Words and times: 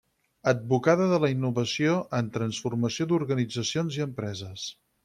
Advocada 0.51 1.05
de 1.11 1.19
la 1.25 1.29
innovació 1.33 1.93
en 2.21 2.33
transformació 2.39 3.09
d'organitzacions 3.13 4.01
i 4.03 4.07
empreses. 4.11 4.69